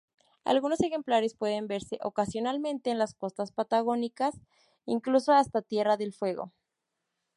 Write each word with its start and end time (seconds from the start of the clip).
Algunos 0.45 0.81
ejemplares 0.81 1.35
pueden 1.35 1.67
verse 1.67 1.99
ocasionalmente 2.01 2.89
en 2.89 2.97
las 2.97 3.13
costas 3.13 3.51
patagónicas, 3.51 4.35
incluso 4.87 5.31
hasta 5.31 5.61
Tierra 5.61 5.95
del 5.95 6.11
Fuego. 6.11 6.51